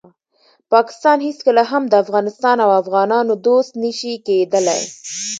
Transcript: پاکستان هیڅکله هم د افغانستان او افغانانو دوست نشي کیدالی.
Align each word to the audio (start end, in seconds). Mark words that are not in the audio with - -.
پاکستان 0.73 1.17
هیڅکله 1.27 1.63
هم 1.71 1.83
د 1.89 1.93
افغانستان 2.03 2.57
او 2.65 2.69
افغانانو 2.81 3.33
دوست 3.45 3.73
نشي 3.83 4.13
کیدالی. 4.27 4.81